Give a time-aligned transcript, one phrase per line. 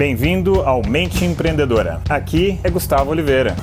[0.00, 2.00] Bem-vindo ao Mente Empreendedora.
[2.08, 3.54] Aqui é Gustavo Oliveira.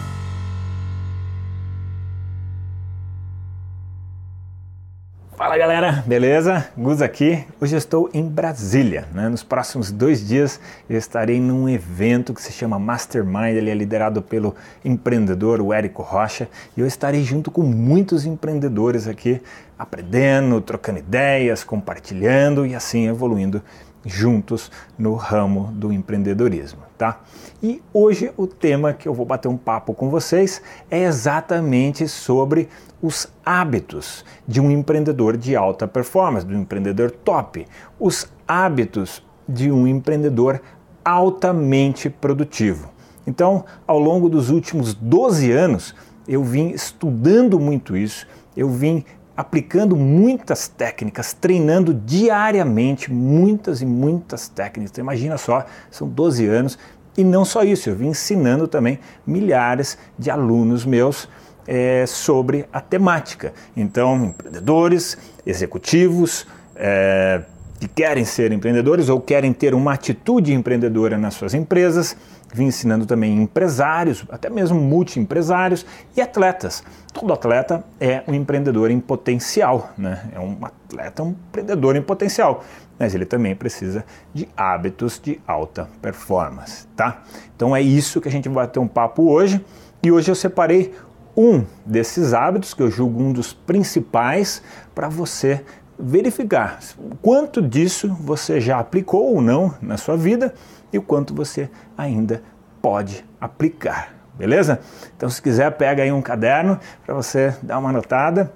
[5.36, 6.70] Fala galera, beleza?
[6.78, 7.44] Gus aqui.
[7.60, 9.08] Hoje eu estou em Brasília.
[9.12, 9.30] Né?
[9.30, 13.56] Nos próximos dois dias eu estarei num evento que se chama Mastermind.
[13.56, 19.08] Ele é liderado pelo empreendedor o Érico Rocha e eu estarei junto com muitos empreendedores
[19.08, 19.42] aqui,
[19.76, 23.60] aprendendo, trocando ideias, compartilhando e assim evoluindo
[24.06, 27.22] juntos no ramo do empreendedorismo, tá?
[27.62, 32.70] E hoje o tema que eu vou bater um papo com vocês é exatamente sobre
[33.02, 37.66] os hábitos de um empreendedor de alta performance, de um empreendedor top,
[38.00, 40.62] os hábitos de um empreendedor
[41.04, 42.90] altamente produtivo.
[43.26, 45.94] Então, ao longo dos últimos 12 anos,
[46.28, 49.06] eu vim estudando muito isso, eu vim
[49.38, 54.92] aplicando muitas técnicas, treinando diariamente muitas e muitas técnicas.
[54.92, 56.80] Então, imagina só, são 12 anos
[57.16, 61.30] e não só isso, eu vim ensinando também milhares de alunos meus
[61.68, 63.54] é, sobre a temática.
[63.76, 67.42] Então, empreendedores, executivos, é,
[67.80, 72.16] que querem ser empreendedores ou querem ter uma atitude empreendedora nas suas empresas,
[72.54, 76.84] vim ensinando também empresários, até mesmo multiempresários e atletas.
[77.14, 80.30] Todo atleta é um empreendedor em potencial, né?
[80.34, 82.64] É um atleta, um empreendedor em potencial,
[82.98, 87.24] mas ele também precisa de hábitos de alta performance, tá?
[87.56, 89.64] Então é isso que a gente vai ter um papo hoje
[90.02, 90.94] e hoje eu separei
[91.36, 94.62] um desses hábitos que eu julgo um dos principais
[94.96, 95.64] para você
[96.00, 96.80] verificar
[97.22, 100.54] quanto disso você já aplicou ou não na sua vida
[100.92, 102.42] e o quanto você ainda
[102.82, 104.16] pode aplicar.
[104.38, 104.80] Beleza?
[105.16, 108.54] Então, se quiser, pega aí um caderno para você dar uma anotada.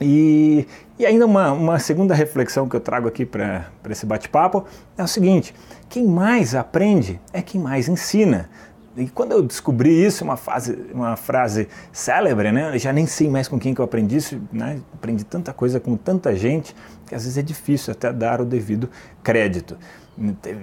[0.00, 0.66] E,
[0.98, 4.64] e ainda uma, uma segunda reflexão que eu trago aqui para esse bate-papo
[4.96, 5.54] é o seguinte:
[5.88, 8.48] quem mais aprende é quem mais ensina.
[8.96, 12.74] E quando eu descobri isso, uma, fase, uma frase célebre, né?
[12.74, 14.80] Eu já nem sei mais com quem que eu aprendi isso, né?
[14.92, 16.74] Aprendi tanta coisa com tanta gente
[17.06, 18.90] que às vezes é difícil até dar o devido
[19.22, 19.78] crédito.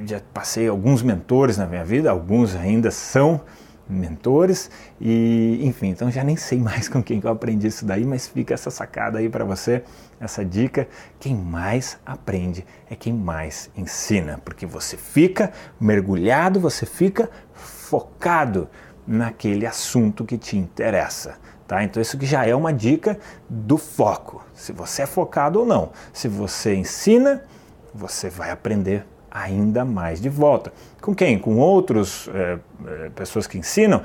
[0.06, 3.42] Já passei alguns mentores na minha vida, alguns ainda são
[3.90, 4.70] mentores
[5.02, 8.28] e enfim, então já nem sei mais com quem que eu aprendi isso daí, mas
[8.28, 9.84] fica essa sacada aí para você,
[10.20, 10.88] essa dica,
[11.20, 17.30] quem mais aprende é quem mais ensina, porque você fica mergulhado, você fica
[17.90, 18.70] focado
[19.08, 21.38] naquele assunto que te interessa.
[21.68, 21.84] Tá?
[21.84, 23.20] Então isso que já é uma dica
[23.50, 24.46] do foco.
[24.54, 25.92] Se você é focado ou não.
[26.14, 27.44] Se você ensina,
[27.94, 30.72] você vai aprender ainda mais de volta.
[31.02, 31.40] Com quem?
[31.40, 32.60] Com outros é,
[33.16, 34.04] pessoas que ensinam?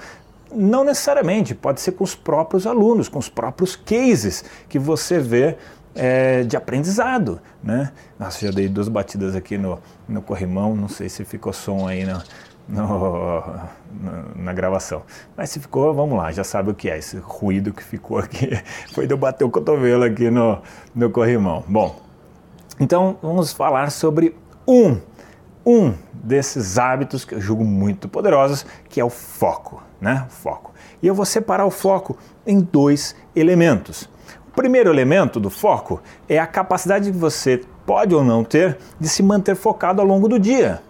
[0.51, 5.57] Não necessariamente, pode ser com os próprios alunos, com os próprios cases que você vê
[5.95, 7.41] é, de aprendizado.
[7.63, 7.93] Né?
[8.19, 9.79] Nossa, já dei duas batidas aqui no,
[10.09, 12.23] no corrimão, não sei se ficou som aí no,
[12.69, 13.43] no,
[14.37, 15.03] na gravação.
[15.37, 16.99] Mas se ficou, vamos lá, já sabe o que é.
[16.99, 18.51] Esse ruído que ficou aqui
[18.93, 20.59] foi de eu bater o cotovelo aqui no,
[20.95, 21.63] no corrimão.
[21.67, 22.01] Bom,
[22.81, 24.37] então vamos falar sobre
[24.67, 24.99] um,
[25.65, 30.25] um desses hábitos que eu julgo muito poderosos, que é o foco, né?
[30.29, 30.73] O foco.
[31.03, 34.09] E eu vou separar o foco em dois elementos.
[34.49, 39.09] O primeiro elemento do foco é a capacidade que você pode ou não ter de
[39.09, 40.81] se manter focado ao longo do dia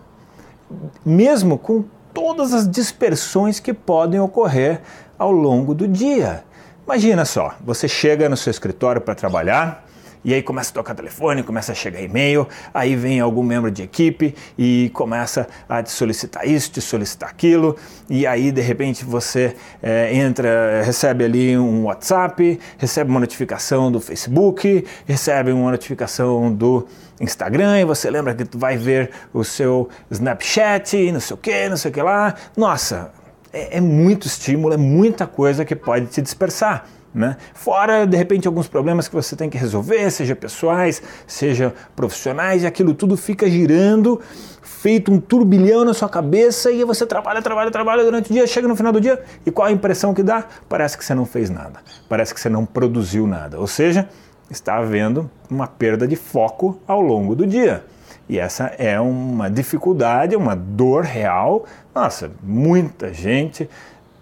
[1.04, 4.80] mesmo com todas as dispersões que podem ocorrer
[5.18, 6.44] ao longo do dia.
[6.84, 9.86] Imagina só, você chega no seu escritório para trabalhar,
[10.24, 13.82] e aí começa a tocar telefone, começa a chegar e-mail, aí vem algum membro de
[13.82, 17.76] equipe e começa a te solicitar isso, te solicitar aquilo,
[18.08, 24.00] e aí de repente você é, entra, recebe ali um WhatsApp, recebe uma notificação do
[24.00, 26.86] Facebook, recebe uma notificação do
[27.20, 31.68] Instagram, e você lembra que tu vai ver o seu Snapchat, não sei o que,
[31.68, 32.34] não sei o que lá.
[32.56, 33.12] Nossa,
[33.52, 36.86] é, é muito estímulo, é muita coisa que pode te dispersar.
[37.14, 37.36] Né?
[37.54, 42.66] Fora, de repente, alguns problemas que você tem que resolver, seja pessoais, seja profissionais, e
[42.66, 44.20] aquilo tudo fica girando,
[44.60, 48.66] feito um turbilhão na sua cabeça, e você trabalha, trabalha, trabalha durante o dia, chega
[48.66, 50.44] no final do dia, e qual a impressão que dá?
[50.68, 53.60] Parece que você não fez nada, parece que você não produziu nada.
[53.60, 54.08] Ou seja,
[54.50, 57.84] está havendo uma perda de foco ao longo do dia.
[58.28, 61.64] E essa é uma dificuldade, uma dor real.
[61.94, 63.68] Nossa, muita gente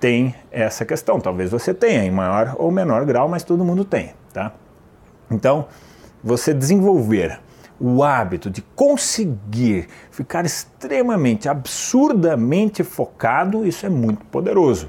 [0.02, 1.20] tem essa questão.
[1.20, 4.50] Talvez você tenha em maior ou menor grau, mas todo mundo tem, tá?
[5.30, 5.66] Então,
[6.24, 7.38] você desenvolver
[7.78, 14.88] o hábito de conseguir ficar extremamente, absurdamente focado, isso é muito poderoso.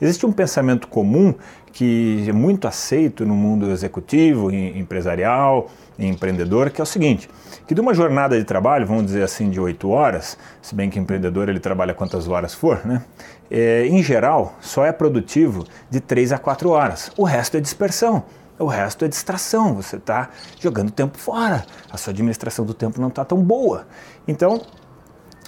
[0.00, 1.34] Existe um pensamento comum
[1.72, 7.28] que é muito aceito no mundo executivo, empresarial, empreendedor, que é o seguinte,
[7.66, 10.98] que de uma jornada de trabalho, vamos dizer assim, de oito horas, se bem que
[10.98, 13.02] empreendedor ele trabalha quantas horas for, né?
[13.50, 17.10] É, em geral, só é produtivo de três a quatro horas.
[17.16, 18.24] O resto é dispersão.
[18.58, 20.28] O resto é distração, você está
[20.60, 23.86] jogando tempo fora, a sua administração do tempo não está tão boa.
[24.28, 24.60] Então,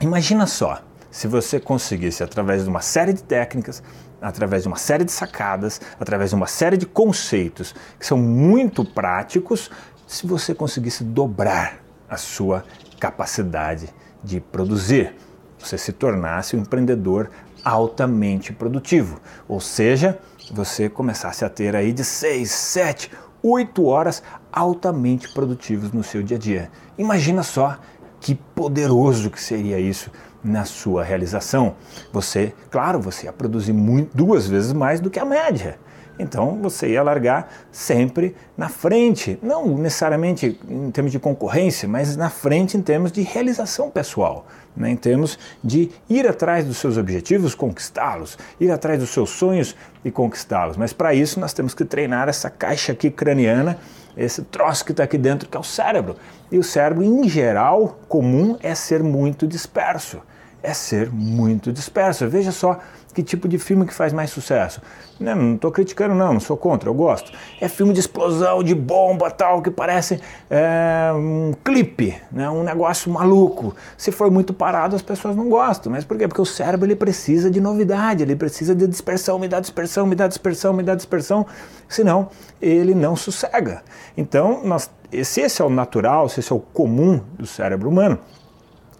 [0.00, 0.81] imagina só,
[1.14, 3.81] se você conseguisse, através de uma série de técnicas,
[4.20, 8.84] através de uma série de sacadas, através de uma série de conceitos que são muito
[8.84, 9.70] práticos,
[10.08, 11.78] se você conseguisse dobrar
[12.11, 12.64] a sua
[12.99, 13.88] capacidade
[14.25, 15.14] de produzir,
[15.56, 17.31] você se tornasse um empreendedor
[17.64, 20.19] altamente produtivo, ou seja,
[20.50, 23.10] você começasse a ter aí de 6, 7,
[23.40, 24.20] 8 horas
[24.52, 26.70] altamente produtivos no seu dia a dia.
[26.99, 27.78] Imagina só
[28.25, 30.11] que poderoso que seria isso
[30.43, 31.75] na sua realização.
[32.11, 35.79] Você, claro, você ia produzir muito, duas vezes mais do que a média.
[36.19, 42.31] Então você ia largar sempre na frente, não necessariamente em termos de concorrência, mas na
[42.31, 44.88] frente em termos de realização pessoal, né?
[44.88, 50.11] em termos de ir atrás dos seus objetivos, conquistá-los, ir atrás dos seus sonhos e
[50.11, 50.79] conquistá-los.
[50.79, 53.79] Mas para isso nós temos que treinar essa caixa aqui craniana,
[54.16, 56.16] esse troço que está aqui dentro, que é o cérebro.
[56.50, 60.20] E o cérebro, em geral, comum é ser muito disperso
[60.64, 62.26] é ser muito disperso.
[62.28, 62.81] Veja só
[63.14, 64.82] que tipo de filme que faz mais sucesso.
[65.20, 67.31] Não estou criticando não, não sou contra, eu gosto.
[67.61, 70.20] É filme de explosão, de bomba tal, que parece
[70.50, 73.76] é, um clipe, né, um negócio maluco.
[73.96, 75.93] Se for muito parado, as pessoas não gostam.
[75.93, 76.26] Mas por quê?
[76.26, 80.17] Porque o cérebro ele precisa de novidade, ele precisa de dispersão, me dá dispersão, me
[80.17, 81.46] dá dispersão, me dá dispersão,
[81.88, 82.28] senão
[82.60, 83.82] ele não sossega.
[84.17, 84.90] Então, nós,
[85.22, 88.19] se esse é o natural, se esse é o comum do cérebro humano,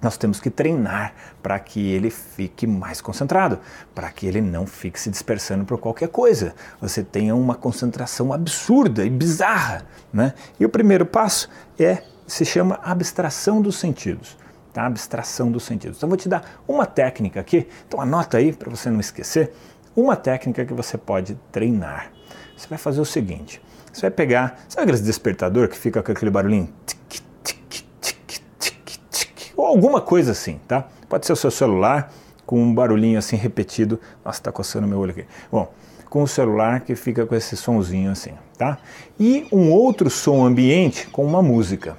[0.05, 3.59] nós temos que treinar para que ele fique mais concentrado,
[3.95, 6.55] para que ele não fique se dispersando por qualquer coisa.
[6.81, 9.87] Você tenha uma concentração absurda e bizarra.
[10.13, 10.35] Né?
[10.61, 11.49] E o primeiro passo
[11.79, 14.37] é se chama abstração dos sentidos.
[14.73, 14.87] Tá?
[14.87, 15.97] Abstração dos sentidos.
[15.97, 17.67] Então, vou te dar uma técnica aqui.
[17.87, 19.53] Então, anota aí para você não esquecer.
[19.97, 22.11] Uma técnica que você pode treinar.
[22.57, 23.63] Você vai fazer o seguinte:
[23.93, 26.69] você vai pegar, sabe aquele despertador que fica com aquele barulhinho?
[29.75, 30.87] Alguma coisa assim, tá?
[31.09, 32.13] Pode ser o seu celular
[32.47, 34.01] com um barulhinho assim repetido.
[34.25, 35.27] Nossa, tá coçando meu olho aqui.
[35.51, 35.73] Bom,
[36.09, 38.79] com o celular que fica com esse sonzinho assim, tá?
[39.19, 41.97] E um outro som ambiente com uma música.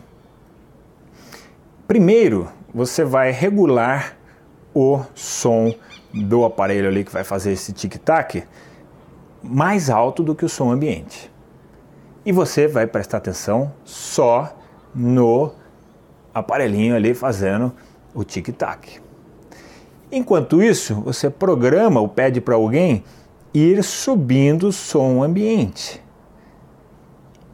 [1.88, 4.18] Primeiro, você vai regular
[4.74, 5.74] o som
[6.13, 8.44] do aparelho ali que vai fazer esse tic-tac
[9.44, 11.31] mais alto do que o som ambiente.
[12.25, 14.57] E você vai prestar atenção só
[14.95, 15.51] no
[16.35, 17.73] aparelhinho ali fazendo
[18.13, 18.99] o tic-tac.
[20.11, 23.05] Enquanto isso, você programa ou pede para alguém
[23.53, 26.03] ir subindo o som ambiente.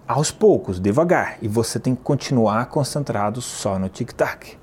[0.08, 4.58] Aos poucos, devagar, e você tem que continuar concentrado só no tic-tac.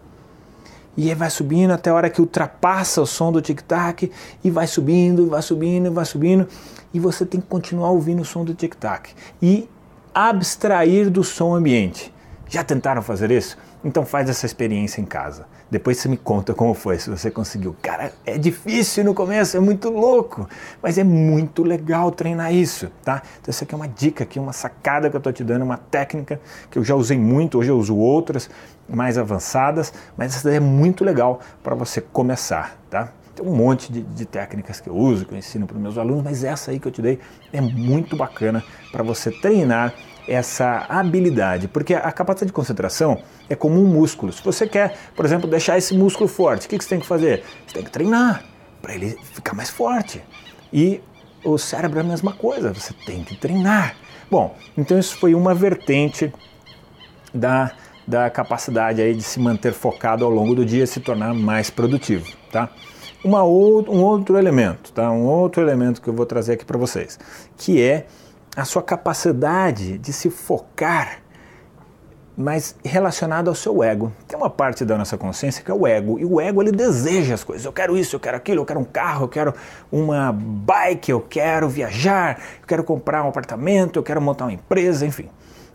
[0.97, 4.11] E aí vai subindo até a hora que ultrapassa o som do tic-tac
[4.43, 6.49] e vai subindo, vai subindo, vai subindo,
[6.93, 9.69] e você tem que continuar ouvindo o som do tic-tac e
[10.13, 12.13] abstrair do som ambiente.
[12.49, 13.57] Já tentaram fazer isso?
[13.85, 15.47] Então faz essa experiência em casa.
[15.71, 17.77] Depois você me conta como foi, se você conseguiu.
[17.81, 20.49] Cara, é difícil no começo, é muito louco,
[20.83, 23.23] mas é muito legal treinar isso, tá?
[23.41, 25.77] Então essa aqui é uma dica aqui, uma sacada que eu tô te dando, uma
[25.77, 26.41] técnica
[26.71, 28.51] que eu já usei muito, hoje eu uso outras
[28.89, 33.13] mais avançadas, mas essa é muito legal para você começar, tá?
[33.37, 35.97] Tem um monte de, de, técnicas que eu uso, que eu ensino para os meus
[35.97, 37.21] alunos, mas essa aí que eu te dei
[37.53, 39.95] é muito bacana para você treinar
[40.29, 44.33] essa habilidade, porque a capacidade de concentração é como um músculo.
[44.33, 47.43] Se você quer, por exemplo, deixar esse músculo forte, o que você tem que fazer?
[47.67, 48.45] Você tem que treinar
[48.83, 50.23] para ele ficar mais forte.
[50.73, 51.01] E
[51.45, 53.97] o cérebro é a mesma coisa, você tem que treinar.
[54.31, 56.33] Bom, então isso foi uma vertente
[57.33, 57.73] da,
[58.07, 61.71] da capacidade aí de se manter focado ao longo do dia e se tornar mais
[61.71, 62.69] produtivo, tá?
[63.25, 65.11] Uma ou, um outro elemento, tá?
[65.11, 67.19] Um outro elemento que eu vou trazer aqui para vocês,
[67.57, 68.07] que é
[68.59, 71.21] a sua capacidade de se focar,
[72.37, 74.13] mas relacionado ao seu ego.
[74.27, 77.35] Tem uma parte da nossa consciência que é o ego, e o ego ele deseja
[77.35, 77.65] as coisas.
[77.65, 79.55] Eu quero isso, eu quero aquilo, eu quero um carro, eu quero
[79.93, 85.07] uma bike, eu quero viajar, eu quero comprar um apartamento, eu quero montar uma empresa,
[85.07, 85.29] enfim.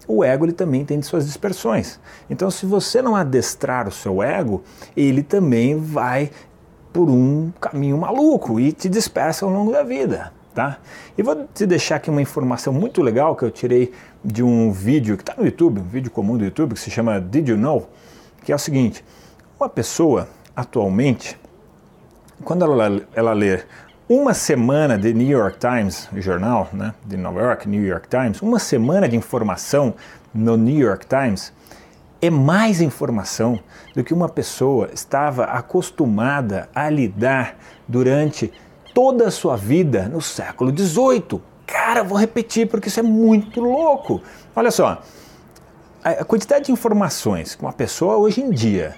[0.05, 2.01] O ego ele também tem de suas dispersões.
[2.29, 4.61] Então, se você não adestrar o seu ego,
[4.95, 6.31] ele também vai
[6.91, 10.77] por um caminho maluco e te dispersa ao longo da vida tá?
[11.17, 13.91] E vou te deixar aqui uma informação muito legal que eu tirei
[14.23, 17.19] de um vídeo que está no YouTube, um vídeo comum do YouTube que se chama
[17.19, 17.89] Did You Know?
[18.43, 19.03] Que é o seguinte:
[19.59, 21.37] uma pessoa atualmente,
[22.43, 23.33] quando ela, ela
[24.07, 28.59] Uma semana de New York Times, jornal né, de Nova York, New York Times, uma
[28.59, 29.95] semana de informação
[30.33, 31.53] no New York Times
[32.21, 33.59] é mais informação
[33.93, 38.49] do que uma pessoa estava acostumada a lidar durante
[38.93, 41.41] toda a sua vida no século XVIII.
[41.65, 44.21] Cara, vou repetir porque isso é muito louco.
[44.55, 45.01] Olha só,
[46.03, 48.95] a quantidade de informações que uma pessoa hoje em dia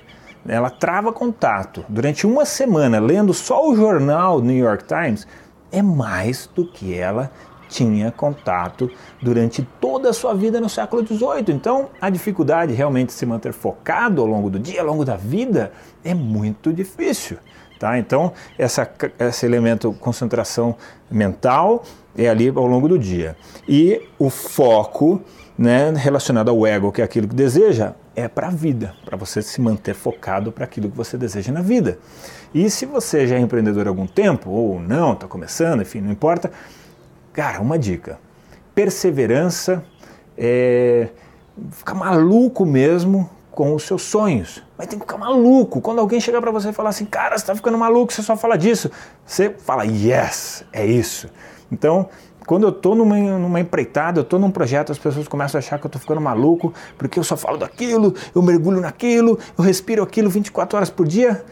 [0.48, 5.28] ela trava contato durante uma semana lendo só o jornal New York Times
[5.72, 7.32] é mais do que ela
[7.68, 8.90] tinha contato
[9.22, 11.46] durante toda a sua vida no século XVIII.
[11.50, 15.16] Então, a dificuldade realmente de se manter focado ao longo do dia, ao longo da
[15.16, 15.72] vida,
[16.04, 17.38] é muito difícil.
[17.80, 18.00] Tá?
[18.00, 18.90] Então, essa,
[19.20, 20.76] esse elemento concentração
[21.12, 21.84] mental
[22.18, 23.36] é ali ao longo do dia.
[23.68, 25.22] E o foco
[25.58, 29.42] né, relacionado ao ego, que é aquilo que deseja, é para a vida, para você
[29.42, 32.00] se manter focado para aquilo que você deseja na vida.
[32.54, 36.12] E se você já é empreendedor há algum tempo, ou não, está começando, enfim, não
[36.12, 36.52] importa,
[37.34, 38.18] cara, uma dica:
[38.74, 39.84] perseverança,
[40.38, 41.10] é,
[41.72, 44.62] ficar maluco mesmo com os seus sonhos.
[44.78, 45.80] Mas tem que ficar maluco.
[45.80, 48.36] Quando alguém chegar para você e falar assim, cara, você está ficando maluco, você só
[48.36, 48.92] fala disso,
[49.26, 51.30] você fala, yes, é isso.
[51.72, 52.10] Então,
[52.46, 55.80] quando eu estou numa, numa empreitada, eu estou num projeto, as pessoas começam a achar
[55.80, 60.04] que eu estou ficando maluco, porque eu só falo daquilo, eu mergulho naquilo, eu respiro
[60.04, 61.44] aquilo 24 horas por dia.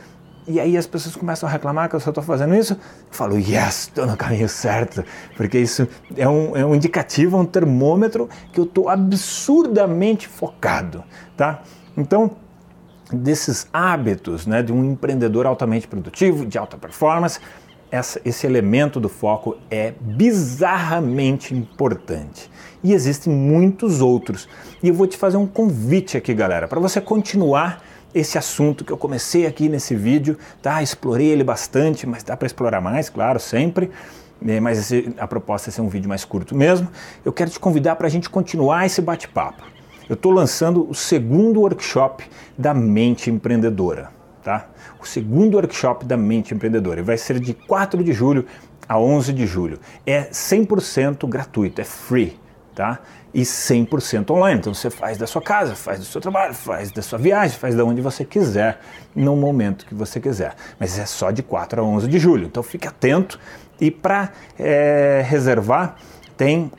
[0.47, 2.73] E aí as pessoas começam a reclamar que eu só estou fazendo isso.
[2.73, 2.79] Eu
[3.11, 5.03] falo, yes, estou no caminho certo.
[5.37, 11.03] Porque isso é um, é um indicativo, um termômetro que eu estou absurdamente focado.
[11.37, 11.61] Tá?
[11.95, 12.31] Então,
[13.11, 17.39] desses hábitos né, de um empreendedor altamente produtivo, de alta performance,
[17.89, 22.49] essa, esse elemento do foco é bizarramente importante.
[22.83, 24.49] E existem muitos outros.
[24.81, 27.81] E eu vou te fazer um convite aqui, galera, para você continuar
[28.13, 30.81] esse assunto que eu comecei aqui nesse vídeo, tá?
[30.81, 33.89] Explorei ele bastante, mas dá para explorar mais, claro, sempre.
[34.45, 36.87] É, mas esse, a proposta é ser um vídeo mais curto mesmo.
[37.23, 39.63] Eu quero te convidar para a gente continuar esse bate-papo.
[40.09, 42.25] Eu estou lançando o segundo workshop
[42.57, 44.09] da mente empreendedora
[44.43, 44.67] tá?
[45.01, 48.45] O segundo workshop da mente empreendedora vai ser de 4 de julho
[48.87, 49.79] a 11 de julho.
[50.05, 52.37] É 100% gratuito, é free,
[52.73, 52.99] tá?
[53.33, 54.59] E 100% online.
[54.59, 57.75] Então você faz da sua casa, faz do seu trabalho, faz da sua viagem, faz
[57.75, 58.79] da onde você quiser,
[59.15, 60.55] no momento que você quiser.
[60.79, 62.45] Mas é só de 4 a 11 de julho.
[62.45, 63.39] Então fique atento
[63.79, 65.95] e para é, reservar
[66.37, 66.71] tem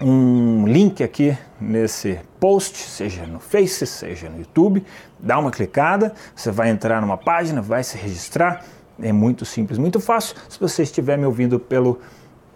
[0.00, 4.84] um link aqui nesse post, seja no Face, seja no YouTube.
[5.18, 8.64] Dá uma clicada, você vai entrar numa página, vai se registrar.
[9.00, 10.36] É muito simples, muito fácil.
[10.48, 12.00] Se você estiver me ouvindo pelo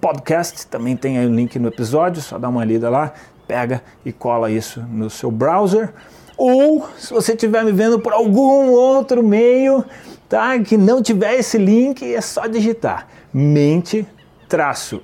[0.02, 3.12] podcast, também tem aí o link no episódio, só dá uma lida lá,
[3.46, 5.94] pega e cola isso no seu browser.
[6.36, 9.84] Ou se você estiver me vendo por algum outro meio,
[10.28, 14.04] tá, que não tiver esse link, é só digitar mente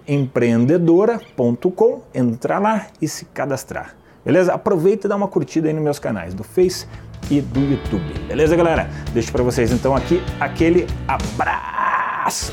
[0.06, 3.94] empreendedora.com, entrar lá e se cadastrar.
[4.22, 4.52] Beleza?
[4.52, 6.86] Aproveita e dá uma curtida aí nos meus canais do Face
[7.30, 8.12] e do YouTube.
[8.26, 8.90] Beleza, galera?
[9.14, 12.52] Deixo para vocês então aqui aquele abraço.